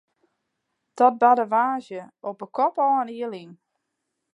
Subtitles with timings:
[0.97, 3.51] Dat barde woansdei op 'e kop ôf in jier lyn.